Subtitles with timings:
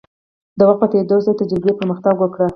[0.57, 2.47] د وخت په تیریدو سره تجربې پرمختګ وکړ.